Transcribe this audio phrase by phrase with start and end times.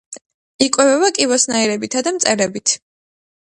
[0.67, 2.77] იკვებება კიბოსნაირებითა და მწერებით.